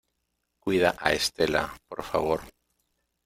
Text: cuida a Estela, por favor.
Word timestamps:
cuida 0.61 0.95
a 0.99 1.11
Estela, 1.13 1.77
por 1.87 2.01
favor. 2.01 2.41